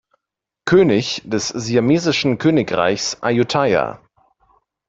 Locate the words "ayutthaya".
3.21-4.01